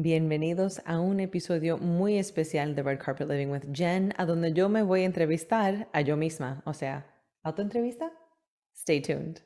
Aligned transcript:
Bienvenidos 0.00 0.80
a 0.84 1.00
un 1.00 1.18
episodio 1.18 1.76
muy 1.76 2.18
especial 2.18 2.76
de 2.76 2.84
Red 2.84 3.00
Carpet 3.00 3.28
Living 3.28 3.48
with 3.48 3.64
Jen, 3.72 4.14
a 4.16 4.26
donde 4.26 4.52
yo 4.52 4.68
me 4.68 4.84
voy 4.84 5.00
a 5.00 5.06
entrevistar 5.06 5.88
a 5.92 6.00
yo 6.02 6.16
misma, 6.16 6.62
o 6.66 6.72
sea, 6.72 7.04
autoentrevista. 7.42 8.12
Stay 8.76 9.02
tuned. 9.02 9.40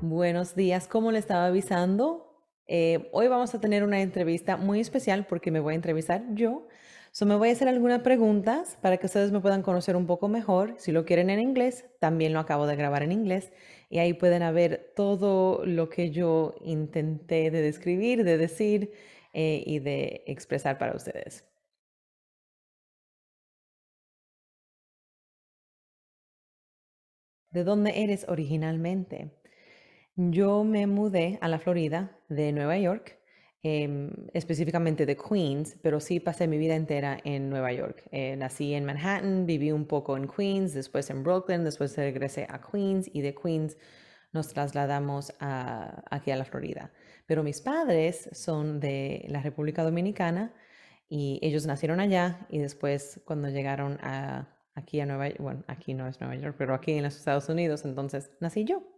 Buenos 0.00 0.54
días, 0.54 0.86
como 0.86 1.10
le 1.10 1.18
estaba 1.18 1.46
avisando, 1.46 2.28
eh, 2.68 3.08
hoy 3.12 3.26
vamos 3.26 3.52
a 3.56 3.60
tener 3.60 3.82
una 3.82 4.02
entrevista 4.02 4.56
muy 4.56 4.78
especial 4.78 5.26
porque 5.26 5.50
me 5.50 5.58
voy 5.58 5.72
a 5.72 5.76
entrevistar 5.76 6.22
yo 6.34 6.68
So, 7.18 7.26
me 7.26 7.34
voy 7.34 7.48
a 7.48 7.52
hacer 7.52 7.66
algunas 7.66 8.02
preguntas 8.02 8.78
para 8.80 8.96
que 8.98 9.06
ustedes 9.06 9.32
me 9.32 9.40
puedan 9.40 9.62
conocer 9.62 9.96
un 9.96 10.06
poco 10.06 10.28
mejor. 10.28 10.76
Si 10.78 10.92
lo 10.92 11.04
quieren 11.04 11.30
en 11.30 11.40
inglés, 11.40 11.84
también 11.98 12.32
lo 12.32 12.38
acabo 12.38 12.68
de 12.68 12.76
grabar 12.76 13.02
en 13.02 13.10
inglés. 13.10 13.52
Y 13.90 13.98
ahí 13.98 14.12
pueden 14.14 14.54
ver 14.54 14.92
todo 14.94 15.66
lo 15.66 15.88
que 15.88 16.12
yo 16.12 16.54
intenté 16.62 17.50
de 17.50 17.60
describir, 17.60 18.22
de 18.22 18.38
decir 18.38 18.92
eh, 19.32 19.64
y 19.66 19.80
de 19.80 20.22
expresar 20.28 20.78
para 20.78 20.94
ustedes. 20.94 21.44
¿De 27.50 27.64
dónde 27.64 28.04
eres 28.04 28.26
originalmente? 28.28 29.32
Yo 30.14 30.62
me 30.62 30.86
mudé 30.86 31.38
a 31.40 31.48
la 31.48 31.58
Florida 31.58 32.16
de 32.28 32.52
Nueva 32.52 32.78
York 32.78 33.18
Em, 33.64 34.10
específicamente 34.34 35.04
de 35.04 35.16
Queens, 35.16 35.76
pero 35.82 35.98
sí 35.98 36.20
pasé 36.20 36.46
mi 36.46 36.58
vida 36.58 36.76
entera 36.76 37.18
en 37.24 37.50
Nueva 37.50 37.72
York. 37.72 38.04
Eh, 38.12 38.36
nací 38.36 38.72
en 38.72 38.84
Manhattan, 38.84 39.46
viví 39.46 39.72
un 39.72 39.84
poco 39.86 40.16
en 40.16 40.28
Queens, 40.28 40.74
después 40.74 41.10
en 41.10 41.24
Brooklyn, 41.24 41.64
después 41.64 41.96
regresé 41.96 42.46
a 42.48 42.60
Queens 42.60 43.10
y 43.12 43.20
de 43.20 43.34
Queens 43.34 43.76
nos 44.32 44.48
trasladamos 44.48 45.32
aquí 45.40 46.30
a 46.30 46.36
la 46.36 46.44
Florida. 46.44 46.92
Pero 47.26 47.42
mis 47.42 47.60
padres 47.60 48.28
son 48.32 48.78
de 48.78 49.24
la 49.28 49.42
República 49.42 49.82
Dominicana 49.82 50.54
y 51.08 51.40
ellos 51.42 51.66
nacieron 51.66 51.98
allá 51.98 52.46
y 52.50 52.58
después 52.58 53.20
cuando 53.24 53.48
llegaron 53.48 53.98
a, 54.02 54.56
aquí 54.74 55.00
a 55.00 55.06
Nueva 55.06 55.28
York, 55.28 55.40
bueno, 55.40 55.64
aquí 55.66 55.94
no 55.94 56.06
es 56.06 56.20
Nueva 56.20 56.36
York, 56.36 56.54
pero 56.58 56.74
aquí 56.74 56.92
en 56.92 57.02
los 57.02 57.16
Estados 57.16 57.48
Unidos, 57.48 57.84
entonces 57.84 58.30
nací 58.40 58.64
yo. 58.64 58.97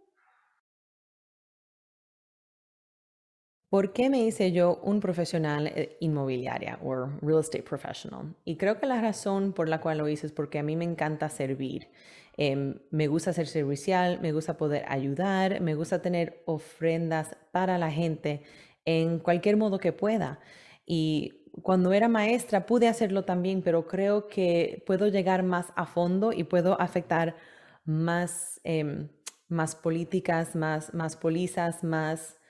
¿Por 3.71 3.93
qué 3.93 4.09
me 4.09 4.19
hice 4.25 4.51
yo 4.51 4.81
un 4.83 4.99
profesional 4.99 5.67
eh, 5.67 5.95
inmobiliaria 6.01 6.77
o 6.83 7.05
real 7.21 7.39
estate 7.39 7.63
professional? 7.63 8.35
Y 8.43 8.57
creo 8.57 8.77
que 8.77 8.85
la 8.85 8.99
razón 8.99 9.53
por 9.53 9.69
la 9.69 9.79
cual 9.79 9.99
lo 9.99 10.09
hice 10.09 10.27
es 10.27 10.33
porque 10.33 10.59
a 10.59 10.63
mí 10.63 10.75
me 10.75 10.83
encanta 10.83 11.29
servir. 11.29 11.87
Em, 12.35 12.79
me 12.91 13.07
gusta 13.07 13.31
ser 13.31 13.47
servicial, 13.47 14.19
me 14.21 14.33
gusta 14.33 14.57
poder 14.57 14.83
ayudar, 14.89 15.61
me 15.61 15.73
gusta 15.75 16.01
tener 16.01 16.43
ofrendas 16.47 17.37
para 17.53 17.77
la 17.77 17.89
gente 17.89 18.43
en 18.83 19.19
cualquier 19.19 19.55
modo 19.55 19.79
que 19.79 19.93
pueda. 19.93 20.41
Y 20.85 21.45
cuando 21.61 21.93
era 21.93 22.09
maestra 22.09 22.65
pude 22.65 22.89
hacerlo 22.89 23.23
también, 23.23 23.61
pero 23.61 23.87
creo 23.87 24.27
que 24.27 24.83
puedo 24.85 25.07
llegar 25.07 25.43
más 25.43 25.71
a 25.77 25.85
fondo 25.85 26.33
y 26.33 26.43
puedo 26.43 26.79
afectar 26.81 27.37
más, 27.85 28.59
em, 28.65 29.07
más 29.47 29.77
políticas, 29.77 30.57
más, 30.57 30.93
más 30.93 31.15
polizas, 31.15 31.85
más 31.85 32.40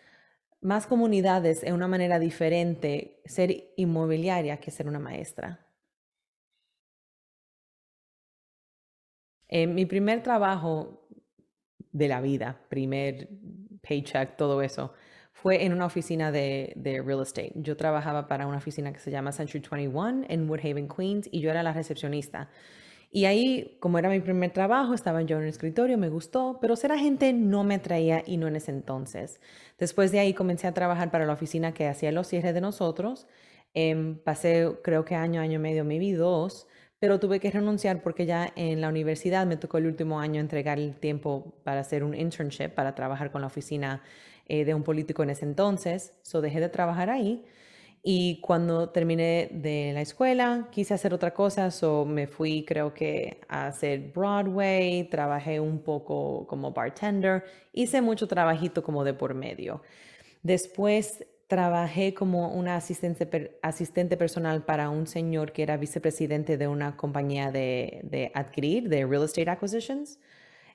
más 0.61 0.85
comunidades 0.87 1.63
en 1.63 1.73
una 1.73 1.87
manera 1.87 2.19
diferente 2.19 3.21
ser 3.25 3.73
inmobiliaria 3.77 4.57
que 4.57 4.71
ser 4.71 4.87
una 4.87 4.99
maestra. 4.99 5.67
En 9.47 9.75
mi 9.75 9.85
primer 9.85 10.23
trabajo 10.23 11.07
de 11.91 12.07
la 12.07 12.21
vida, 12.21 12.61
primer 12.69 13.29
paycheck, 13.81 14.37
todo 14.37 14.61
eso, 14.61 14.93
fue 15.33 15.65
en 15.65 15.73
una 15.73 15.87
oficina 15.87 16.31
de, 16.31 16.73
de, 16.75 17.01
real 17.01 17.21
estate. 17.21 17.51
Yo 17.55 17.75
trabajaba 17.75 18.27
para 18.27 18.47
una 18.47 18.57
oficina 18.57 18.93
que 18.93 18.99
se 18.99 19.11
llama 19.11 19.31
Century 19.31 19.63
21 19.69 20.25
en 20.29 20.49
Woodhaven, 20.49 20.87
Queens, 20.87 21.27
y 21.31 21.41
yo 21.41 21.49
era 21.49 21.63
la 21.63 21.73
recepcionista. 21.73 22.49
Y 23.13 23.25
ahí, 23.25 23.77
como 23.81 23.99
era 23.99 24.09
mi 24.09 24.21
primer 24.21 24.51
trabajo, 24.51 24.93
estaba 24.93 25.21
yo 25.21 25.35
en 25.37 25.43
el 25.43 25.49
escritorio, 25.49 25.97
me 25.97 26.07
gustó, 26.07 26.59
pero 26.61 26.77
ser 26.77 26.93
agente 26.93 27.33
no 27.33 27.65
me 27.65 27.75
atraía 27.75 28.23
y 28.25 28.37
no 28.37 28.47
en 28.47 28.55
ese 28.55 28.71
entonces. 28.71 29.41
Después 29.77 30.13
de 30.13 30.19
ahí 30.19 30.33
comencé 30.33 30.67
a 30.67 30.73
trabajar 30.73 31.11
para 31.11 31.25
la 31.25 31.33
oficina 31.33 31.73
que 31.73 31.87
hacía 31.87 32.13
los 32.13 32.27
cierres 32.27 32.53
de 32.53 32.61
nosotros. 32.61 33.27
Em, 33.73 34.17
pasé 34.17 34.77
creo 34.81 35.03
que 35.03 35.15
año, 35.15 35.41
año 35.41 35.55
y 35.55 35.59
medio, 35.59 35.83
me 35.83 35.99
vi 35.99 36.13
dos, 36.13 36.67
pero 36.99 37.19
tuve 37.19 37.39
que 37.41 37.51
renunciar 37.51 38.01
porque 38.01 38.25
ya 38.25 38.53
en 38.55 38.79
la 38.79 38.87
universidad 38.87 39.45
me 39.45 39.57
tocó 39.57 39.77
el 39.77 39.87
último 39.87 40.19
año 40.21 40.39
entregar 40.39 40.79
el 40.79 40.95
tiempo 40.95 41.53
para 41.63 41.81
hacer 41.81 42.03
un 42.05 42.15
internship, 42.15 42.69
para 42.69 42.95
trabajar 42.95 43.31
con 43.31 43.41
la 43.41 43.47
oficina 43.47 44.03
eh, 44.47 44.63
de 44.65 44.73
un 44.73 44.83
político 44.83 45.23
en 45.23 45.31
ese 45.31 45.45
entonces. 45.45 46.13
So 46.21 46.39
dejé 46.41 46.61
de 46.61 46.69
trabajar 46.69 47.09
ahí 47.09 47.43
y 48.03 48.41
cuando 48.41 48.89
terminé 48.89 49.49
de 49.51 49.91
la 49.93 50.01
escuela, 50.01 50.69
quise 50.71 50.93
hacer 50.95 51.13
otra 51.13 51.33
cosa, 51.33 51.69
so 51.69 52.03
me 52.05 52.25
fui 52.25 52.65
creo 52.65 52.93
que 52.93 53.41
a 53.47 53.67
hacer 53.67 54.11
Broadway, 54.13 55.07
trabajé 55.09 55.59
un 55.59 55.79
poco 55.83 56.47
como 56.47 56.71
bartender, 56.71 57.43
hice 57.73 58.01
mucho 58.01 58.27
trabajito 58.27 58.81
como 58.83 59.03
de 59.03 59.13
por 59.13 59.35
medio. 59.35 59.83
Después 60.41 61.25
trabajé 61.47 62.13
como 62.15 62.49
una 62.53 62.75
asistente, 62.77 63.59
asistente 63.61 64.17
personal 64.17 64.63
para 64.65 64.89
un 64.89 65.05
señor 65.05 65.51
que 65.51 65.63
era 65.63 65.77
vicepresidente 65.77 66.57
de 66.57 66.67
una 66.67 66.97
compañía 66.97 67.51
de, 67.51 68.01
de 68.03 68.31
adquirir, 68.33 68.89
de 68.89 69.05
real 69.05 69.25
estate 69.25 69.49
acquisitions. 69.49 70.19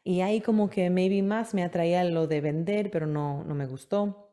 Y 0.04 0.20
ahí 0.20 0.41
como 0.41 0.70
que 0.70 0.91
maybe 0.91 1.22
más 1.22 1.54
me 1.54 1.65
atraía 1.65 2.04
lo 2.04 2.28
de 2.28 2.41
vender, 2.41 2.91
pero 2.92 3.06
no, 3.06 3.42
no 3.44 3.54
me 3.56 3.66
gustó. 3.66 4.31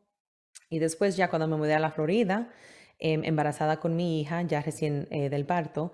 Y 0.70 0.78
después 0.78 1.16
ya 1.16 1.28
cuando 1.28 1.48
me 1.48 1.56
mudé 1.56 1.74
a 1.74 1.80
la 1.80 1.90
Florida, 1.90 2.50
Em, 2.98 3.24
embarazada 3.24 3.80
con 3.80 3.96
mi 3.96 4.20
hija, 4.20 4.42
ya 4.42 4.62
recién 4.62 5.08
eh, 5.10 5.28
del 5.28 5.44
parto, 5.44 5.92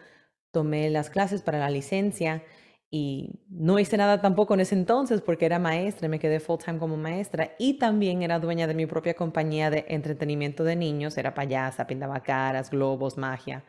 tomé 0.50 0.90
las 0.90 1.08
clases 1.08 1.40
para 1.42 1.58
la 1.58 1.70
licencia 1.70 2.44
y 2.90 3.40
no 3.48 3.78
hice 3.78 3.96
nada 3.96 4.20
tampoco 4.20 4.54
en 4.54 4.60
ese 4.60 4.74
entonces 4.74 5.22
porque 5.22 5.46
era 5.46 5.58
maestra, 5.58 6.08
me 6.08 6.18
quedé 6.18 6.40
full 6.40 6.58
time 6.62 6.78
como 6.78 6.96
maestra 6.96 7.52
y 7.58 7.78
también 7.78 8.22
era 8.22 8.38
dueña 8.38 8.66
de 8.66 8.74
mi 8.74 8.86
propia 8.86 9.14
compañía 9.14 9.70
de 9.70 9.86
entretenimiento 9.88 10.62
de 10.62 10.76
niños, 10.76 11.16
era 11.16 11.32
payasa, 11.34 11.86
pintaba 11.86 12.22
caras, 12.22 12.70
globos, 12.70 13.16
magia. 13.16 13.64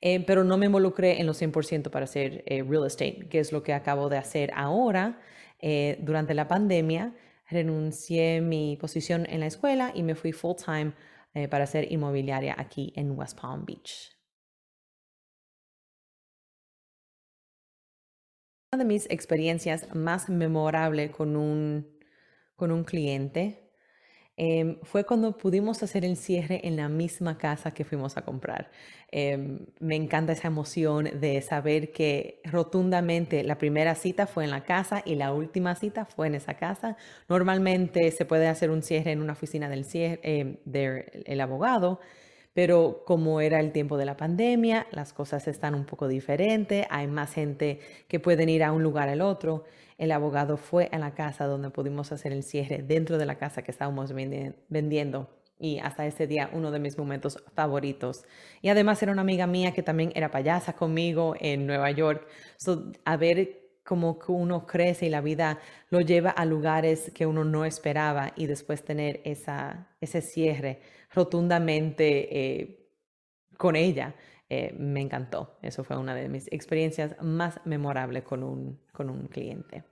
Eh, 0.00 0.24
pero 0.26 0.44
no 0.44 0.56
me 0.56 0.66
involucré 0.66 1.20
en 1.20 1.26
los 1.26 1.38
100% 1.42 1.90
para 1.90 2.04
hacer 2.04 2.42
eh, 2.46 2.62
real 2.62 2.86
estate, 2.86 3.28
que 3.28 3.40
es 3.40 3.52
lo 3.52 3.62
que 3.62 3.74
acabo 3.74 4.08
de 4.08 4.18
hacer 4.18 4.52
ahora. 4.54 5.18
durante 5.98 6.32
la 6.34 6.48
pandemia, 6.48 7.12
renuncié 7.50 8.40
mi 8.40 8.78
posición 8.80 9.26
en 9.28 9.40
la 9.40 9.46
escuela 9.46 9.92
y 9.94 10.02
me 10.02 10.14
fui 10.14 10.32
full 10.32 10.56
time 10.56 10.92
eh, 11.34 11.48
para 11.48 11.66
ser 11.66 11.90
inmobiliaria 11.92 12.54
aquí 12.58 12.92
en 12.96 13.12
West 13.12 13.40
Palm 13.40 13.64
Beach. 13.64 14.16
Una 18.72 18.84
de 18.84 18.88
mis 18.88 19.10
experiencias 19.10 19.94
más 19.94 20.28
memorables 20.28 21.10
con 21.10 21.36
un, 21.36 21.98
con 22.54 22.70
un 22.70 22.84
cliente 22.84 23.69
Em, 24.42 24.78
fue 24.84 25.04
cuando 25.04 25.36
pudimos 25.36 25.82
hacer 25.82 26.02
el 26.02 26.16
cierre 26.16 26.62
en 26.64 26.74
la 26.76 26.88
misma 26.88 27.36
casa 27.36 27.72
que 27.72 27.84
fuimos 27.84 28.16
a 28.16 28.22
comprar. 28.22 28.70
Em, 29.10 29.66
me 29.80 29.96
encanta 29.96 30.32
esa 30.32 30.48
emoción 30.48 31.10
de 31.20 31.42
saber 31.42 31.92
que 31.92 32.40
rotundamente 32.44 33.44
la 33.44 33.58
primera 33.58 33.94
cita 33.94 34.26
fue 34.26 34.44
en 34.44 34.50
la 34.50 34.64
casa 34.64 35.02
y 35.04 35.16
la 35.16 35.34
última 35.34 35.74
cita 35.74 36.06
fue 36.06 36.26
en 36.28 36.36
esa 36.36 36.54
casa. 36.54 36.96
Normalmente 37.28 38.10
se 38.12 38.24
puede 38.24 38.48
hacer 38.48 38.70
un 38.70 38.82
cierre 38.82 39.12
en 39.12 39.20
una 39.20 39.34
oficina 39.34 39.68
del, 39.68 39.84
cierre, 39.84 40.20
em, 40.22 40.56
del 40.64 41.40
abogado, 41.42 42.00
pero 42.52 43.02
como 43.06 43.40
era 43.40 43.60
el 43.60 43.72
tiempo 43.72 43.96
de 43.96 44.04
la 44.04 44.16
pandemia, 44.16 44.86
las 44.90 45.12
cosas 45.12 45.48
están 45.48 45.74
un 45.74 45.84
poco 45.84 46.08
diferentes, 46.08 46.86
hay 46.90 47.06
más 47.06 47.32
gente 47.32 47.80
que 48.08 48.20
pueden 48.20 48.48
ir 48.48 48.64
a 48.64 48.72
un 48.72 48.82
lugar 48.82 49.08
al 49.08 49.20
otro 49.20 49.64
el 50.00 50.12
abogado 50.12 50.56
fue 50.56 50.88
a 50.92 50.98
la 50.98 51.14
casa 51.14 51.44
donde 51.44 51.68
pudimos 51.68 52.10
hacer 52.10 52.32
el 52.32 52.42
cierre 52.42 52.78
dentro 52.78 53.18
de 53.18 53.26
la 53.26 53.34
casa 53.34 53.60
que 53.60 53.70
estábamos 53.70 54.14
vendiendo 54.14 55.28
y 55.58 55.78
hasta 55.78 56.06
ese 56.06 56.26
día 56.26 56.48
uno 56.54 56.70
de 56.70 56.78
mis 56.78 56.96
momentos 56.96 57.36
favoritos. 57.54 58.24
Y 58.62 58.70
además 58.70 59.02
era 59.02 59.12
una 59.12 59.20
amiga 59.20 59.46
mía 59.46 59.72
que 59.72 59.82
también 59.82 60.10
era 60.14 60.30
payasa 60.30 60.72
conmigo 60.72 61.34
en 61.38 61.66
Nueva 61.66 61.90
York. 61.90 62.26
a 63.04 63.16
ver 63.90 64.18
cómo 64.18 64.18
uno 64.28 64.66
crece 64.66 65.06
y 65.06 65.10
la 65.10 65.20
vida 65.20 65.58
lo 65.90 66.00
lleva 66.00 66.30
a 66.30 66.44
lugares 66.44 67.10
que 67.14 67.26
uno 67.26 67.44
no 67.44 67.64
esperaba 67.64 68.32
y 68.36 68.46
después 68.46 68.84
tener 68.84 69.20
esa, 69.24 69.88
ese 70.00 70.20
cierre 70.22 70.80
rotundamente 71.12 72.06
eh, 72.30 72.88
con 73.56 73.76
ella. 73.76 74.14
Eh, 74.48 74.74
me 74.78 75.00
encantó. 75.00 75.58
Eso 75.62 75.84
fue 75.84 75.96
una 75.96 76.14
de 76.14 76.28
mis 76.28 76.46
experiencias 76.52 77.16
más 77.22 77.60
memorables 77.64 78.24
con 78.24 78.42
un, 78.42 78.80
con 78.92 79.10
un 79.10 79.28
cliente. 79.28 79.84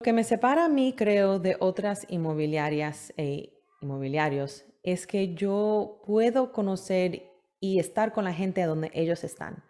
Lo 0.00 0.04
que 0.04 0.12
me 0.12 0.24
separa 0.24 0.64
a 0.64 0.68
mí, 0.68 0.94
creo, 0.96 1.38
de 1.38 1.56
otras 1.58 2.06
inmobiliarias 2.08 3.12
e 3.16 3.52
inmobiliarios 3.80 4.64
es 4.82 5.06
que 5.06 5.34
yo 5.34 6.02
puedo 6.06 6.52
conocer 6.52 7.27
y 7.60 7.78
estar 7.78 8.12
con 8.12 8.24
la 8.24 8.32
gente 8.32 8.62
a 8.62 8.66
donde 8.66 8.90
ellos 8.94 9.24
están. 9.24 9.62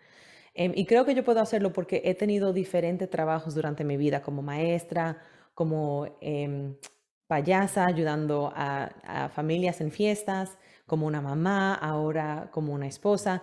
Em, 0.55 0.73
y 0.75 0.87
creo 0.87 1.05
que 1.05 1.15
yo 1.15 1.25
puedo 1.25 1.41
hacerlo 1.41 1.73
porque 1.73 2.03
he 2.05 2.15
tenido 2.15 2.53
diferentes 2.53 3.09
trabajos 3.09 3.55
durante 3.55 3.85
mi 3.85 3.97
vida 3.97 4.23
como 4.23 4.43
maestra, 4.43 5.19
como 5.55 6.17
em, 6.21 6.75
payasa, 7.29 7.87
ayudando 7.87 8.53
a, 8.55 9.29
familias 9.35 9.81
en 9.81 9.93
fiestas, 9.93 10.59
como 10.87 11.07
una 11.07 11.21
mamá, 11.21 11.75
ahora 11.75 12.49
como 12.53 12.73
una 12.73 12.87
esposa. 12.89 13.43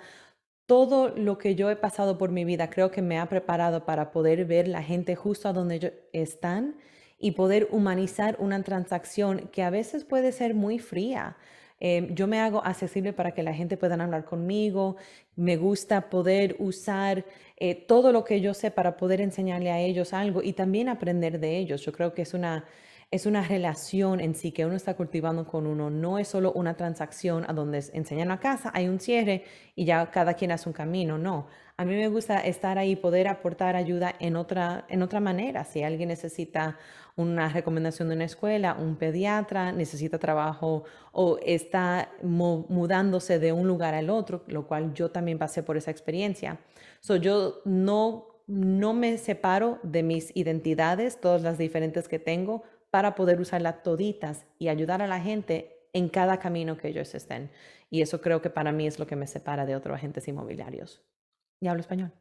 Todo 0.65 1.09
lo 1.09 1.37
que 1.37 1.55
yo 1.55 1.69
he 1.69 1.75
pasado 1.75 2.17
por 2.17 2.31
mi 2.31 2.43
vida 2.43 2.69
creo 2.69 2.91
que 2.91 3.01
me 3.01 3.19
ha 3.19 3.27
preparado 3.29 3.85
para 3.85 4.11
poder 4.11 4.45
ver 4.45 4.67
la 4.67 4.81
gente 4.83 5.15
justo 5.15 5.47
a 5.47 5.53
donde 5.53 5.75
ellos 5.75 5.93
están 6.11 6.75
y 7.19 7.31
poder 7.31 7.67
humanizar 7.71 8.35
una 8.39 8.61
transacción 8.63 9.49
que 9.51 9.63
a 9.63 9.69
veces 9.69 10.03
puede 10.03 10.31
ser 10.31 10.55
muy 10.55 10.79
fría. 10.79 11.37
Em, 11.87 12.15
yo 12.15 12.25
me 12.25 12.39
hago 12.39 12.65
accesible 12.65 13.13
para 13.13 13.31
que 13.35 13.43
la 13.43 13.53
gente 13.53 13.77
pueda 13.77 13.93
hablar 13.93 14.25
conmigo. 14.25 14.95
Me 15.35 15.55
gusta 15.55 16.09
poder 16.09 16.55
usar 16.57 17.25
eh, 17.57 17.75
todo 17.75 18.11
lo 18.11 18.23
que 18.23 18.41
yo 18.41 18.55
sé 18.55 18.71
para 18.71 18.97
poder 18.97 19.21
enseñarle 19.21 19.69
a 19.69 19.79
ellos 19.79 20.11
algo 20.11 20.41
y 20.41 20.53
también 20.53 20.89
aprender 20.89 21.39
de 21.39 21.59
ellos. 21.59 21.81
Yo 21.85 21.91
creo 21.91 22.11
que 22.15 22.23
es 22.23 22.33
una, 22.33 22.65
es 23.11 23.25
una 23.25 23.43
relación 23.43 24.19
en 24.19 24.35
sí 24.35 24.51
que 24.51 24.65
uno 24.65 24.75
está 24.75 24.95
cultivando 24.95 25.45
con 25.45 25.67
uno. 25.67 25.89
No 25.89 26.19
es 26.19 26.27
solo 26.27 26.51
una 26.53 26.75
transacción 26.75 27.45
a 27.47 27.53
donde 27.53 27.83
enseñan 27.93 28.31
a 28.31 28.39
casa, 28.39 28.71
hay 28.73 28.87
un 28.87 28.99
cierre 28.99 29.43
y 29.75 29.85
ya 29.85 30.11
cada 30.11 30.33
quien 30.33 30.51
hace 30.51 30.67
un 30.67 30.73
camino. 30.73 31.17
No, 31.17 31.47
a 31.77 31.83
mí 31.83 31.93
me 31.93 32.07
gusta 32.07 32.39
estar 32.39 32.77
ahí, 32.77 32.95
poder 32.95 33.27
aportar 33.27 33.75
ayuda 33.75 34.15
en 34.19 34.37
otra, 34.37 34.85
en 34.87 35.01
otra 35.01 35.19
manera. 35.19 35.65
Si 35.65 35.83
alguien 35.83 36.07
necesita 36.07 36.77
una 37.17 37.49
recomendación 37.49 38.09
de 38.09 38.15
una 38.15 38.25
escuela, 38.25 38.77
un 38.79 38.95
pediatra, 38.95 39.71
necesita 39.71 40.17
trabajo 40.17 40.83
o 41.11 41.37
está 41.45 42.09
mudándose 42.21 43.39
de 43.39 43.51
un 43.51 43.67
lugar 43.67 43.93
al 43.93 44.09
otro, 44.09 44.43
lo 44.47 44.67
cual 44.67 44.93
yo 44.93 45.11
también 45.11 45.37
pasé 45.37 45.63
por 45.63 45.75
esa 45.75 45.91
experiencia. 45.91 46.59
So, 47.01 47.17
yo 47.17 47.61
no, 47.65 48.27
no 48.47 48.93
me 48.93 49.17
separo 49.17 49.79
de 49.83 50.03
mis 50.03 50.35
identidades, 50.35 51.19
todas 51.19 51.41
las 51.41 51.57
diferentes 51.57 52.07
que 52.07 52.19
tengo, 52.19 52.63
para 52.95 53.13
poder 53.13 53.41
usarlas 53.41 53.83
toditas 53.83 54.45
y 54.57 54.69
ayudar 54.69 55.01
a 55.01 55.07
la 55.07 55.19
gente 55.19 55.89
en 55.91 56.07
cada 56.07 56.39
camino 56.39 56.77
que 56.77 56.87
ellos 56.87 57.13
estén. 57.13 57.51
Y 57.89 58.01
eso 58.01 58.21
creo 58.21 58.41
que 58.41 58.49
para 58.49 58.71
mí 58.71 58.87
es 58.87 58.99
lo 58.99 59.05
que 59.05 59.17
me 59.17 59.27
separa 59.27 59.65
de 59.65 59.75
otros 59.75 59.97
agentes 59.97 60.29
inmobiliarios. 60.29 61.03
Y 61.59 61.67
hablo 61.67 61.81
español. 61.81 62.13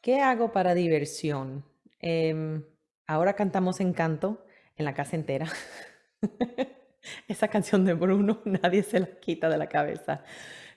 ¿Qué 0.00 0.20
hago 0.20 0.52
para 0.52 0.74
diversión? 0.74 1.64
Em, 1.98 2.64
ahora 3.08 3.34
cantamos 3.34 3.80
Encanto 3.80 4.46
en 4.76 4.84
la 4.84 4.94
casa 4.94 5.16
entera. 5.16 5.48
Esa 7.26 7.48
canción 7.48 7.84
de 7.84 7.94
Bruno, 7.94 8.42
nadie 8.44 8.84
se 8.84 9.00
la 9.00 9.18
quita 9.18 9.48
de 9.48 9.58
la 9.58 9.68
cabeza. 9.68 10.22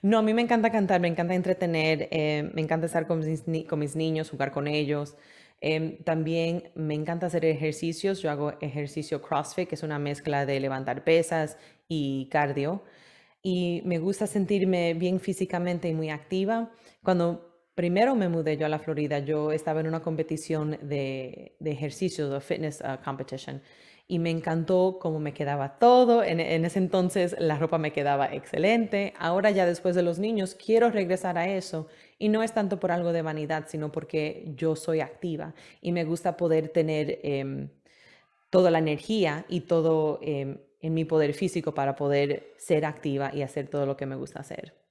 No, 0.04 0.18
a 0.18 0.22
mí 0.22 0.34
me 0.34 0.42
encanta 0.42 0.70
cantar, 0.70 1.00
me 1.00 1.08
encanta 1.08 1.34
entretener, 1.34 2.08
eh, 2.10 2.50
me 2.52 2.60
encanta 2.60 2.84
estar 2.84 3.06
con 3.06 3.20
mis, 3.20 3.96
niños, 3.96 4.28
jugar 4.28 4.52
con 4.52 4.68
ellos. 4.68 5.16
Em, 5.66 5.96
también 6.04 6.70
me 6.74 6.92
encanta 6.92 7.26
hacer 7.26 7.46
ejercicios. 7.46 8.20
Yo 8.20 8.30
hago 8.30 8.52
ejercicio 8.60 9.22
CrossFit, 9.22 9.66
que 9.66 9.76
es 9.76 9.82
una 9.82 9.98
mezcla 9.98 10.44
de 10.44 10.60
levantar 10.60 11.04
pesas 11.04 11.56
y 11.88 12.28
cardio 12.30 12.82
y 13.42 13.80
me 13.86 13.98
gusta 13.98 14.26
sentirme 14.26 14.92
bien 14.92 15.20
físicamente 15.20 15.88
y 15.88 15.94
muy 15.94 16.10
activa. 16.10 16.70
Cuando 17.02 17.53
primero 17.74 18.14
me 18.14 18.28
mudé 18.28 18.56
yo 18.56 18.66
a 18.66 18.68
la 18.68 18.78
Florida, 18.78 19.18
yo 19.18 19.52
estaba 19.52 19.80
en 19.80 19.88
una 19.88 20.02
competición 20.02 20.78
de, 20.82 21.56
de 21.58 21.70
ejercicios, 21.70 22.30
de 22.30 22.40
fitness 22.40 22.80
uh, 22.80 23.02
competition, 23.04 23.62
y 24.06 24.18
me 24.18 24.30
encantó 24.30 24.98
cómo 25.00 25.18
me 25.18 25.32
quedaba 25.32 25.78
todo. 25.78 26.22
En, 26.22 26.40
ese 26.40 26.78
entonces 26.78 27.34
la 27.38 27.58
ropa 27.58 27.78
me 27.78 27.92
quedaba 27.92 28.32
excelente. 28.34 29.14
Ahora 29.18 29.50
ya 29.50 29.66
después 29.66 29.94
de 29.94 30.02
los 30.02 30.18
niños 30.18 30.54
quiero 30.54 30.90
regresar 30.90 31.38
a 31.38 31.48
eso 31.48 31.88
y 32.18 32.28
no 32.28 32.42
es 32.42 32.52
tanto 32.52 32.78
por 32.78 32.92
algo 32.92 33.12
de 33.12 33.22
vanidad, 33.22 33.64
sino 33.68 33.90
porque 33.92 34.52
yo 34.56 34.76
soy 34.76 35.00
activa 35.00 35.54
y 35.80 35.92
me 35.92 36.04
gusta 36.04 36.36
poder 36.36 36.68
tener 36.68 37.18
em, 37.22 37.70
toda 38.50 38.70
la 38.70 38.78
energía 38.78 39.46
y 39.48 39.60
todo 39.62 40.20
em, 40.22 40.58
en 40.80 40.94
mi 40.94 41.04
poder 41.06 41.32
físico 41.32 41.72
para 41.74 41.96
poder 41.96 42.52
ser 42.58 42.84
activa 42.84 43.30
y 43.34 43.42
hacer 43.42 43.68
todo 43.68 43.86
lo 43.86 43.96
que 43.96 44.06
me 44.06 44.16
gusta 44.16 44.40
hacer. 44.40 44.83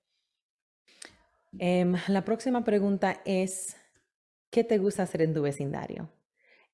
Em, 1.59 1.95
la 2.07 2.25
próxima 2.25 2.63
pregunta 2.63 3.21
es, 3.25 3.75
¿qué 4.49 4.63
te 4.63 4.77
gusta 4.77 5.03
hacer 5.03 5.21
en 5.21 5.33
tu 5.33 5.41
vecindario? 5.41 6.09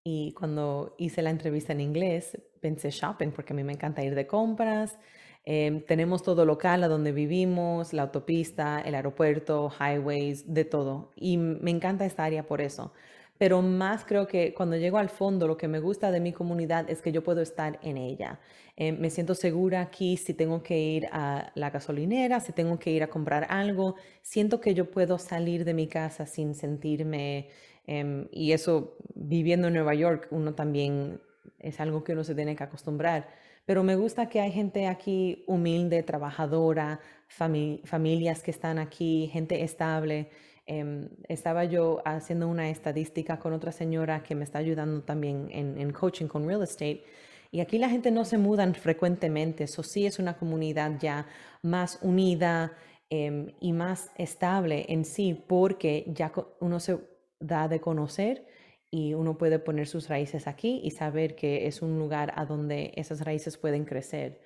Y 0.03 0.33
cuando 0.33 0.95
hice 0.97 1.21
la 1.21 1.29
entrevista 1.29 1.73
en 1.73 1.81
inglés, 1.81 2.37
pensé 2.61 2.89
shopping, 2.91 3.31
porque 3.31 3.53
a 3.53 3.55
mí 3.55 3.63
me 3.63 3.73
encanta 3.73 4.03
ir 4.03 4.15
de 4.15 4.27
compras. 4.27 4.97
Em, 5.45 5.81
tenemos 5.85 6.23
todo 6.23 6.45
local 6.45 6.83
a 6.83 6.87
donde 6.87 7.11
vivimos, 7.11 7.93
la 7.93 8.03
autopista, 8.03 8.81
el 8.81 8.95
aeropuerto, 8.95 9.71
highways, 9.79 10.53
de 10.53 10.65
todo. 10.65 11.11
Y 11.15 11.37
me 11.37 11.71
encanta 11.71 12.05
esta 12.05 12.23
área 12.23 12.45
por 12.47 12.61
eso 12.61 12.93
pero 13.39 13.61
más 13.61 14.03
creo 14.03 14.27
que 14.27 14.53
cuando 14.53 14.75
llego 14.75 14.97
al 14.97 15.07
fondo, 15.07 15.47
lo 15.47 15.57
que 15.57 15.69
me 15.69 15.79
gusta 15.79 16.11
de 16.11 16.19
mi 16.19 16.33
comunidad 16.33 16.89
es 16.89 17.01
que 17.01 17.13
yo 17.13 17.23
puedo 17.23 17.41
estar 17.41 17.79
en 17.81 17.95
ella. 17.95 18.37
Eh, 18.75 18.91
me 18.91 19.09
siento 19.09 19.33
segura 19.33 19.79
aquí 19.79 20.17
si 20.17 20.33
tengo 20.33 20.61
que 20.61 20.77
ir 20.77 21.07
a 21.13 21.49
la 21.55 21.69
gasolinera, 21.69 22.41
si 22.41 22.51
tengo 22.51 22.77
que 22.79 22.91
ir 22.91 23.01
a 23.01 23.07
comprar 23.07 23.47
algo, 23.49 23.95
siento 24.21 24.59
que 24.59 24.73
yo 24.73 24.91
puedo 24.91 25.17
salir 25.17 25.63
de 25.63 25.73
mi 25.73 25.87
casa 25.87 26.25
sin 26.25 26.53
sentirme, 26.53 27.47
em, 27.87 28.27
y 28.31 28.51
eso 28.51 28.97
viviendo 29.15 29.67
en 29.67 29.73
Nueva 29.73 29.93
York, 29.95 30.27
uno 30.31 30.53
también 30.53 31.21
es 31.59 31.79
algo 31.79 32.03
que 32.03 32.11
uno 32.13 32.25
se 32.25 32.35
tiene 32.35 32.57
que 32.57 32.63
acostumbrar. 32.65 33.29
Pero 33.65 33.83
me 33.83 33.95
gusta 33.95 34.27
que 34.27 34.41
hay 34.41 34.51
gente 34.51 34.87
aquí 34.87 35.43
humilde, 35.47 36.03
trabajadora, 36.03 36.99
familias 37.27 38.43
que 38.43 38.51
están 38.51 38.79
aquí, 38.79 39.29
gente 39.31 39.63
estable. 39.63 40.29
Em, 40.71 41.09
estaba 41.27 41.65
yo 41.65 41.99
haciendo 42.05 42.47
una 42.47 42.69
estadística 42.69 43.39
con 43.39 43.53
otra 43.53 43.71
señora 43.71 44.21
que 44.21 44.35
me 44.35 44.43
está 44.43 44.59
ayudando 44.59 45.01
también 45.01 45.49
en, 45.51 45.91
coaching 45.91 46.27
con 46.27 46.45
real 46.47 46.61
estate. 46.61 47.03
Y 47.51 47.61
aquí 47.61 47.79
la 47.79 47.89
gente 47.89 48.11
no 48.11 48.23
se 48.23 48.37
muda 48.37 48.71
frecuentemente, 48.75 49.63
eso 49.63 49.81
sí 49.81 50.05
es 50.05 50.19
una 50.19 50.37
comunidad 50.37 50.99
ya 50.99 51.25
más 51.63 51.97
unida 52.03 52.73
em, 53.09 53.47
y 53.59 53.73
más 53.73 54.11
estable 54.15 54.85
en 54.89 55.05
sí, 55.05 55.33
porque 55.47 56.05
ya 56.05 56.31
uno 56.59 56.79
se 56.79 56.99
da 57.39 57.67
de 57.67 57.79
conocer 57.81 58.45
y 58.91 59.15
uno 59.15 59.39
puede 59.39 59.57
poner 59.57 59.87
sus 59.87 60.07
raíces 60.07 60.45
aquí 60.45 60.81
y 60.83 60.91
saber 60.91 61.35
que 61.35 61.65
es 61.65 61.81
un 61.81 61.97
lugar 61.97 62.31
a 62.35 62.45
donde 62.45 62.91
esas 62.95 63.21
raíces 63.21 63.57
pueden 63.57 63.85
crecer. 63.85 64.39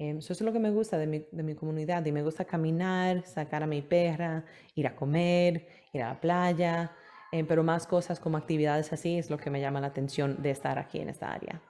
Em, 0.00 0.16
eso 0.18 0.32
es 0.32 0.40
lo 0.40 0.50
que 0.52 0.58
me 0.58 0.70
gusta 0.70 0.96
de 0.96 1.06
mi, 1.06 1.26
de 1.30 1.42
mi, 1.42 1.54
comunidad 1.54 2.04
y 2.06 2.12
me 2.12 2.22
gusta 2.22 2.46
caminar, 2.46 3.22
sacar 3.26 3.62
a 3.62 3.66
mi 3.66 3.82
perra, 3.82 4.44
ir 4.74 4.86
a 4.86 4.96
comer, 4.96 5.68
ir 5.92 6.02
a 6.02 6.08
la 6.14 6.20
playa, 6.20 6.90
em, 7.32 7.46
pero 7.46 7.62
más 7.62 7.86
cosas 7.86 8.18
como 8.18 8.38
actividades 8.38 8.92
así 8.94 9.18
es 9.18 9.28
lo 9.28 9.36
que 9.36 9.50
me 9.50 9.60
llama 9.60 9.80
la 9.80 9.88
atención 9.88 10.40
de 10.42 10.52
estar 10.52 10.78
aquí 10.78 11.00
en 11.00 11.10
esta 11.10 11.30
área. 11.30 11.60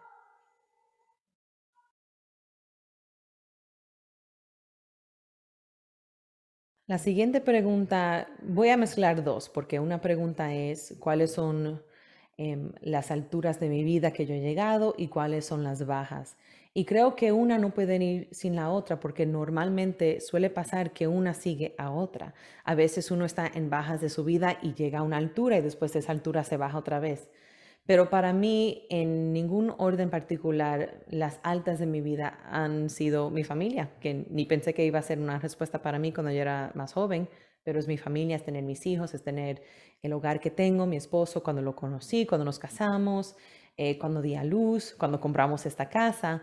La 6.87 6.99
siguiente 6.99 7.41
pregunta, 7.41 8.29
voy 8.43 8.69
a 8.69 8.77
mezclar 8.77 9.25
dos, 9.25 9.49
porque 9.49 9.81
una 9.81 10.01
pregunta 10.01 10.55
es 10.55 10.97
cuáles 11.01 11.33
son 11.33 11.83
em, 12.37 12.73
las 12.81 13.11
alturas 13.11 13.59
de 13.59 13.69
mi 13.69 13.83
vida 13.85 14.13
que 14.13 14.25
yo 14.25 14.35
he 14.35 14.41
llegado 14.41 14.95
y 14.97 15.09
cuáles 15.09 15.47
son 15.47 15.65
las 15.65 15.85
bajas. 15.87 16.37
Y 16.73 16.85
creo 16.85 17.17
que 17.17 17.33
una 17.33 17.59
no 17.59 17.75
puede 17.75 17.97
ir 17.97 18.29
sin 18.31 18.55
la 18.55 18.71
otra 18.71 19.01
porque 19.01 19.27
normalmente 19.27 20.21
suele 20.21 20.51
pasar 20.51 20.93
que 20.93 21.09
una 21.09 21.35
sigue 21.35 21.75
a 21.79 21.91
otra. 21.91 22.35
A 22.65 22.77
veces 22.77 23.11
uno 23.11 23.25
está 23.25 23.51
en 23.53 23.71
bajas 23.71 24.01
de 24.01 24.09
su 24.09 24.25
vida 24.25 24.59
y 24.63 24.75
llega 24.75 25.01
a 25.01 25.03
una 25.03 25.17
altura 25.17 25.59
y 25.59 25.63
después 25.63 25.93
de 25.93 25.99
esa 25.99 26.13
altura 26.13 26.45
se 26.45 26.57
baja 26.57 26.79
otra 26.79 27.01
vez. 27.01 27.29
Pero 27.87 28.09
para 28.09 28.33
mí, 28.33 28.87
en 28.89 29.33
ningún 29.33 29.75
orden 29.79 30.11
particular, 30.11 31.05
las 31.09 31.41
altas 31.43 31.81
de 31.81 31.87
mi 31.87 32.01
vida 32.01 32.39
han 32.45 32.89
sido 32.89 33.31
mi 33.31 33.43
familia, 33.43 33.91
que 34.01 34.27
ni 34.31 34.45
pensé 34.47 34.75
que 34.75 34.85
iba 34.85 35.01
a 35.01 35.03
ser 35.03 35.19
una 35.19 35.41
respuesta 35.41 35.83
para 35.83 35.99
mí 35.99 36.13
cuando 36.13 36.31
yo 36.31 36.41
era 36.41 36.71
más 36.77 36.93
joven, 36.93 37.29
pero 37.65 37.81
es 37.81 37.89
mi 37.89 37.99
familia, 37.99 38.37
es 38.37 38.45
tener 38.45 38.63
mis 38.63 38.87
hijos, 38.87 39.13
es 39.15 39.25
tener 39.25 39.63
el 40.03 40.13
hogar 40.13 40.39
que 40.39 40.51
tengo, 40.51 40.87
mi 40.87 40.97
esposo, 40.97 41.43
cuando 41.43 41.63
lo 41.63 41.75
conocí, 41.75 42.27
cuando 42.27 42.45
nos 42.45 42.61
casamos, 42.61 43.35
eh, 43.83 43.97
cuando 43.97 44.21
di 44.21 44.35
a 44.35 44.45
luz, 44.45 44.95
cuando 44.99 45.19
compramos 45.19 45.65
esta 45.65 45.89
casa. 45.89 46.43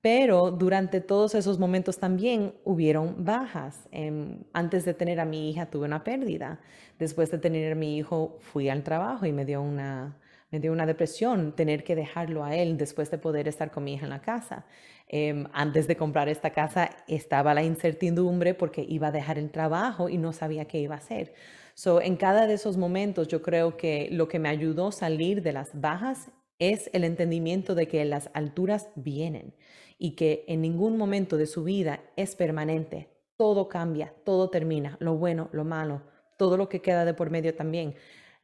Pero 0.00 0.50
durante 0.50 1.02
todos 1.02 1.34
esos 1.34 1.58
momentos 1.58 1.98
también 1.98 2.54
hubieron 2.64 3.26
bajas. 3.26 3.86
Em, 3.92 4.38
antes 4.54 4.86
de 4.86 4.94
tener 4.94 5.20
a 5.20 5.26
mi 5.26 5.50
hija 5.50 5.66
tuve 5.66 5.84
una 5.84 6.02
pérdida. 6.02 6.60
Después 6.98 7.30
de 7.30 7.36
tener 7.36 7.72
a 7.72 7.74
mi 7.74 7.98
hijo 7.98 8.38
fui 8.40 8.70
al 8.70 8.84
trabajo 8.84 9.26
y 9.26 9.32
me 9.32 9.44
dio 9.44 9.60
una, 9.60 10.16
me 10.50 10.60
dio 10.60 10.72
una 10.72 10.86
depresión 10.86 11.52
tener 11.54 11.84
que 11.84 11.94
dejarlo 11.94 12.42
a 12.42 12.56
él 12.56 12.78
después 12.78 13.10
de 13.10 13.18
poder 13.18 13.48
estar 13.48 13.70
con 13.70 13.84
mi 13.84 13.92
hija 13.92 14.04
en 14.06 14.10
la 14.10 14.22
casa. 14.22 14.64
Em, 15.08 15.46
antes 15.52 15.88
de 15.88 15.96
comprar 15.96 16.30
esta 16.30 16.50
casa 16.50 16.88
estaba 17.06 17.52
la 17.52 17.64
incertidumbre 17.64 18.54
porque 18.54 18.86
iba 18.88 19.08
a 19.08 19.12
dejar 19.12 19.38
el 19.38 19.50
trabajo 19.50 20.08
y 20.08 20.16
no 20.16 20.32
sabía 20.32 20.64
qué 20.64 20.78
iba 20.78 20.94
a 20.94 20.98
hacer. 20.98 21.34
So, 21.74 22.00
en 22.00 22.16
cada 22.16 22.46
de 22.46 22.54
esos 22.54 22.78
momentos 22.78 23.28
yo 23.28 23.42
creo 23.42 23.76
que 23.76 24.08
lo 24.10 24.26
que 24.26 24.38
me 24.38 24.48
ayudó 24.48 24.88
a 24.88 24.92
salir 24.92 25.42
de 25.42 25.52
las 25.52 25.78
bajas 25.78 26.30
es 26.58 26.90
el 26.92 27.04
entendimiento 27.04 27.74
de 27.74 27.88
que 27.88 28.04
las 28.04 28.30
alturas 28.34 28.90
vienen 28.96 29.54
y 29.98 30.12
que 30.12 30.44
en 30.48 30.60
ningún 30.60 30.96
momento 30.96 31.36
de 31.36 31.46
su 31.46 31.64
vida 31.64 32.00
es 32.16 32.36
permanente. 32.36 33.08
Todo 33.36 33.68
cambia, 33.68 34.14
todo 34.24 34.50
termina, 34.50 34.96
lo 35.00 35.16
bueno, 35.16 35.48
lo 35.52 35.64
malo, 35.64 36.02
todo 36.36 36.56
lo 36.56 36.68
que 36.68 36.80
queda 36.80 37.04
de 37.04 37.14
por 37.14 37.30
medio 37.30 37.54
también. 37.54 37.94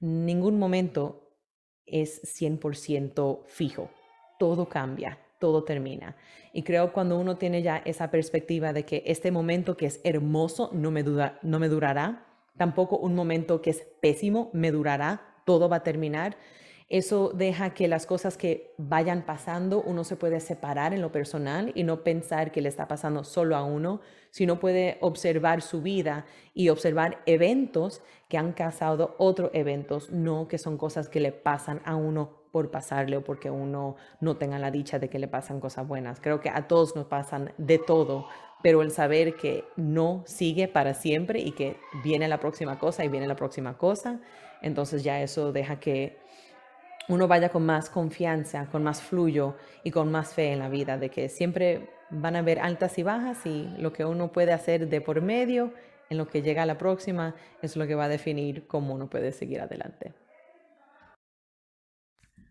Ningún 0.01 0.59
momento 0.59 1.31
es 1.87 2.23
100% 2.41 3.45
fijo, 3.47 3.91
todo 4.39 4.69
cambia, 4.69 5.19
todo 5.39 5.65
termina. 5.65 6.17
Y 6.53 6.63
creo 6.63 6.93
cuando 6.93 7.19
uno 7.19 7.37
tiene 7.37 7.63
ya 7.63 7.79
esa 7.85 8.11
perspectiva 8.11 8.73
de 8.73 8.85
que 8.85 9.03
este 9.07 9.31
momento 9.31 9.77
que 9.77 9.87
es 9.87 10.01
hermoso 10.05 10.71
no 10.73 10.91
me, 10.91 11.03
no 11.03 11.59
me 11.59 11.69
durará, 11.69 12.27
tampoco 12.57 12.97
un 12.97 13.15
momento 13.15 13.61
que 13.61 13.71
es 13.71 13.87
pésimo 14.01 14.51
me 14.53 14.71
durará, 14.71 15.43
todo 15.45 15.69
va 15.69 15.77
a 15.77 15.83
terminar. 15.83 16.37
Eso 16.89 17.31
deja 17.35 17.71
que 17.71 17.89
las 17.89 18.05
cosas 18.05 18.37
que 18.37 18.75
vayan 18.77 19.23
pasando, 19.23 19.83
uno 19.83 20.05
se 20.05 20.17
puede 20.17 20.41
separar 20.41 20.93
en 20.93 21.01
lo 21.01 21.11
personal 21.11 21.73
y 21.75 21.83
no 21.83 22.05
pensar 22.05 22.53
que 22.53 22.61
le 22.61 22.69
está 22.69 22.87
pasando 22.89 23.25
solo 23.25 23.57
a 23.57 23.65
uno, 23.65 24.01
sino 24.31 24.61
puede 24.61 24.99
observar 25.01 25.63
su 25.63 25.81
vida 25.81 26.27
y 26.53 26.69
observar 26.69 27.23
eventos 27.25 28.03
que 28.29 28.37
han 28.37 28.53
causado 28.53 29.15
otros 29.19 29.51
eventos, 29.55 30.11
no 30.11 30.47
que 30.47 30.59
son 30.59 30.77
cosas 30.77 31.09
que 31.09 31.21
le 31.21 31.33
pasan 31.33 31.81
a 31.85 31.97
uno 31.97 32.45
por 32.53 32.71
pasarle 32.71 33.17
o 33.17 33.25
porque 33.25 33.51
uno 33.51 33.97
no 34.21 34.37
tenga 34.37 34.59
la 34.59 34.71
dicha 34.71 34.99
de 34.99 35.09
que 35.09 35.19
le 35.19 35.27
pasan 35.27 35.61
cosas 35.61 35.89
buenas. 35.89 36.21
Creo 36.21 36.41
que 36.41 36.51
a 36.51 36.69
todos 36.69 36.95
nos 36.95 37.07
pasan 37.07 37.53
de 37.59 37.79
todo, 37.79 38.27
pero 38.63 38.83
el 38.83 38.91
saber 38.91 39.35
que 39.37 39.65
no 39.77 40.23
sigue 40.27 40.69
para 40.69 40.95
siempre 40.95 41.41
y 41.41 41.53
que 41.53 41.79
viene 42.05 42.29
la 42.29 42.39
próxima 42.39 42.79
cosa 42.79 43.05
y 43.05 43.09
viene 43.09 43.27
la 43.27 43.37
próxima 43.37 43.77
cosa, 43.77 44.21
entonces 44.63 45.03
ya 45.03 45.21
eso 45.21 45.53
deja 45.53 45.81
que 45.81 46.24
uno 47.09 47.29
vaya 47.29 47.49
con 47.51 47.67
más 47.67 47.91
confianza, 47.91 48.67
con 48.67 48.83
más 48.83 49.03
fluyo 49.03 49.57
y 49.83 49.91
con 49.91 50.11
más 50.11 50.35
fe 50.35 50.53
en 50.53 50.59
la 50.59 50.69
vida, 50.69 50.99
de 50.99 51.11
que 51.11 51.29
siempre 51.29 51.89
van 52.11 52.37
a 52.37 52.41
haber 52.41 52.61
altas 52.61 52.99
y 52.99 53.03
bajas 53.03 53.45
y 53.47 53.69
lo 53.79 53.93
que 53.93 54.05
uno 54.05 54.33
puede 54.33 54.53
hacer 54.53 54.89
de 54.89 55.01
por 55.01 55.21
medio 55.21 55.73
en 56.11 56.19
lo 56.19 56.29
que 56.29 56.43
llega 56.43 56.63
a 56.63 56.67
la 56.67 56.79
próxima 56.79 57.35
es 57.63 57.77
lo 57.77 57.87
que 57.87 57.95
va 57.95 58.05
a 58.05 58.09
definir 58.09 58.67
cómo 58.67 58.95
uno 58.95 59.09
puede 59.09 59.33
seguir 59.33 59.61
adelante. 59.61 60.13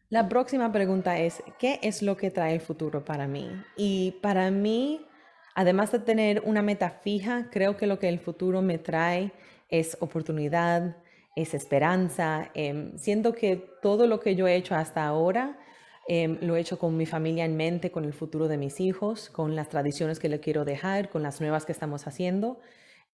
La 0.10 0.29
próxima 0.29 0.72
pregunta 0.72 1.17
es, 1.17 1.41
¿qué 1.57 1.79
es 1.81 2.03
lo 2.03 2.17
que 2.17 2.29
trae 2.29 2.53
el 2.53 2.62
futuro 2.62 3.03
para 3.03 3.27
mí? 3.27 3.50
Y 3.75 4.19
para 4.22 4.51
mí, 4.51 5.07
además 5.55 5.91
de 5.91 6.00
tener 6.00 6.43
una 6.45 6.62
meta 6.62 6.91
fija, 6.91 7.50
creo 7.51 7.77
que 7.77 7.88
lo 7.88 7.98
que 7.98 8.10
el 8.10 8.19
futuro 8.19 8.62
me 8.62 8.77
trae 8.77 9.31
es 9.69 9.98
oportunidad, 10.01 10.98
es 11.36 11.54
esperanza. 11.54 12.52
Em, 12.54 12.98
siento 12.98 13.34
que 13.34 13.58
todo 13.82 14.08
lo 14.08 14.20
que 14.20 14.36
yo 14.36 14.48
he 14.48 14.56
hecho 14.56 14.75
hasta 14.75 15.06
ahora 15.06 15.60
em, 16.08 16.38
lo 16.42 16.56
he 16.56 16.60
hecho 16.60 16.78
con 16.80 16.98
mi 16.98 17.06
familia 17.06 17.46
en 17.46 17.56
mente, 17.56 17.92
con 17.92 18.06
el 18.06 18.13
futuro 18.13 18.48
de 18.48 18.58
mis 18.58 18.80
hijos, 18.80 19.30
con 19.30 19.56
las 19.56 19.70
tradiciones 19.70 20.20
que 20.20 20.30
le 20.30 20.40
quiero 20.40 20.66
dejar, 20.66 21.10
con 21.10 21.24
las 21.24 21.40
nuevas 21.42 21.66
que 21.66 21.72
estamos 21.72 22.08
haciendo. 22.08 22.60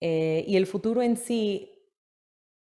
Eh, 0.00 0.44
y 0.46 0.56
el 0.56 0.66
futuro 0.66 1.02
en 1.02 1.16
sí, 1.16 1.72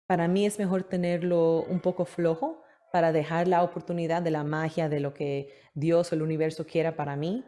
para 0.06 0.28
mí 0.28 0.46
es 0.46 0.58
mejor 0.58 0.84
tenerlo 0.84 1.62
un 1.64 1.80
poco 1.80 2.04
flojo 2.04 2.62
para 2.92 3.12
dejar 3.12 3.48
la 3.48 3.62
oportunidad 3.62 4.22
de 4.22 4.30
la 4.30 4.44
magia, 4.44 4.88
de 4.88 5.00
lo 5.00 5.14
que 5.14 5.50
Dios 5.74 6.10
o 6.10 6.14
el 6.14 6.22
universo 6.22 6.66
quiera 6.66 6.96
para 6.96 7.16
mí 7.16 7.44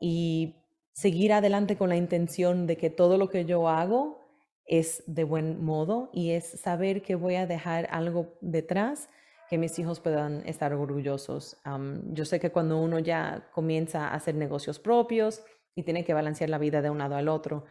y 0.00 0.56
seguir 0.92 1.32
adelante 1.32 1.76
con 1.76 1.88
la 1.88 1.96
intención 1.96 2.66
de 2.66 2.76
que 2.76 2.90
todo 2.90 3.18
lo 3.18 3.28
que 3.28 3.44
yo 3.44 3.68
hago 3.68 4.25
es 4.66 5.04
de 5.06 5.24
buen 5.24 5.64
modo 5.64 6.10
y 6.12 6.32
es 6.32 6.44
saber 6.60 7.02
que 7.02 7.14
voy 7.14 7.36
a 7.36 7.46
dejar 7.46 7.86
algo 7.90 8.36
detrás 8.40 9.08
que 9.48 9.58
mis 9.58 9.78
hijos 9.78 10.00
puedan 10.00 10.46
estar 10.46 10.72
orgullosos. 10.74 11.56
yo 12.12 12.24
sé 12.24 12.40
que 12.40 12.50
cuando 12.50 12.80
uno 12.80 12.98
ya 12.98 13.48
comienza 13.52 14.08
a 14.08 14.14
hacer 14.14 14.34
negocios 14.34 14.80
propios 14.80 15.44
y 15.74 15.84
tiene 15.84 16.04
que 16.04 16.14
balancear 16.14 16.50
la 16.50 16.58
vida 16.58 16.82
de 16.82 16.90
un 16.90 16.98
lado 16.98 17.16
al 17.16 17.28
otro, 17.28 17.64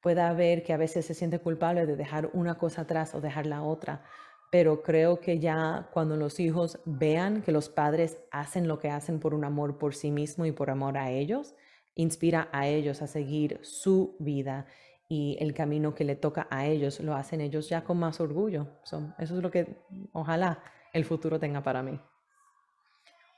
puede 0.00 0.34
ver 0.34 0.62
que 0.62 0.74
a 0.74 0.76
veces 0.76 1.06
se 1.06 1.14
siente 1.14 1.38
culpable 1.38 1.86
de 1.86 1.96
dejar 1.96 2.28
una 2.34 2.58
cosa 2.58 2.82
atrás 2.82 3.14
o 3.14 3.20
dejar 3.20 3.46
la 3.46 3.62
otra, 3.62 4.04
pero 4.50 4.82
creo 4.82 5.20
que 5.20 5.38
ya 5.38 5.88
cuando 5.92 6.16
los 6.16 6.38
hijos 6.38 6.78
vean 6.84 7.40
que 7.40 7.52
los 7.52 7.70
padres 7.70 8.18
hacen 8.30 8.68
lo 8.68 8.78
que 8.78 8.90
hacen 8.90 9.18
por 9.18 9.32
un 9.32 9.44
amor 9.44 9.78
por 9.78 9.94
sí 9.94 10.10
mismo 10.10 10.44
y 10.44 10.52
por 10.52 10.68
amor 10.68 10.98
a 10.98 11.10
ellos, 11.10 11.54
inspira 11.94 12.48
a 12.52 12.68
ellos 12.68 13.00
a 13.00 13.06
seguir 13.06 13.58
su 13.62 14.16
vida 14.18 14.66
y 15.12 15.36
el 15.40 15.52
camino 15.52 15.94
que 15.94 16.04
le 16.04 16.16
toca 16.16 16.46
a 16.50 16.64
ellos 16.64 16.98
lo 17.00 17.14
hacen 17.14 17.42
ellos 17.42 17.68
ya 17.68 17.84
con 17.84 17.98
más 17.98 18.18
orgullo. 18.18 18.68
eso 18.82 19.12
es 19.18 19.30
lo 19.30 19.50
que 19.50 19.76
ojalá 20.12 20.62
el 20.94 21.04
futuro 21.04 21.38
tenga 21.38 21.62
para 21.62 21.82
mí. 21.82 22.00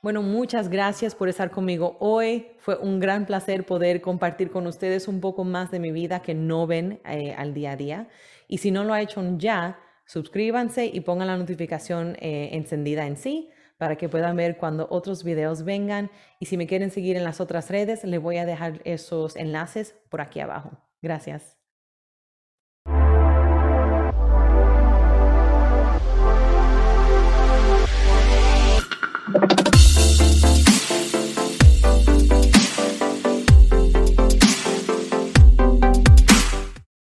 Bueno, 0.01 0.21
muchas 0.21 0.69
gracias 0.69 1.15
por 1.15 1.27
estar 1.27 1.51
conmigo 1.51 1.97
hoy. 1.99 2.47
Fue 2.59 2.77
un 2.77 3.01
gran 3.01 3.25
placer 3.25 3.65
poder 3.65 3.99
compartir 3.99 4.51
con 4.51 4.67
ustedes 4.67 5.09
un 5.09 5.19
poco 5.19 5.43
más 5.43 5.69
de 5.69 5.79
mi 5.81 5.91
vida 5.91 6.21
que 6.21 6.33
no 6.33 6.65
ven 6.65 7.01
eh, 7.03 7.35
al 7.37 7.53
día 7.53 7.71
a 7.71 7.75
día. 7.75 8.07
Y 8.47 8.59
si 8.59 8.71
no 8.71 8.85
lo 8.85 8.93
ha 8.93 9.01
hecho 9.01 9.21
ya, 9.37 9.77
suscríbanse 10.05 10.85
y 10.85 11.01
pongan 11.01 11.27
la 11.27 11.35
notificación 11.35 12.15
eh, 12.21 12.51
encendida 12.53 13.05
en 13.05 13.17
sí 13.17 13.49
para 13.77 13.97
que 13.97 14.07
puedan 14.07 14.37
ver 14.37 14.55
cuando 14.55 14.87
otros 14.89 15.25
videos 15.25 15.65
vengan. 15.65 16.09
Y 16.39 16.45
si 16.45 16.55
me 16.55 16.67
quieren 16.67 16.89
seguir 16.89 17.17
en 17.17 17.25
las 17.25 17.41
otras 17.41 17.69
redes, 17.69 18.05
les 18.05 18.21
voy 18.21 18.37
a 18.37 18.45
dejar 18.45 18.79
esos 18.85 19.35
enlaces 19.35 19.93
por 20.09 20.21
aquí 20.21 20.39
abajo. 20.39 20.77
Gracias. 21.01 21.64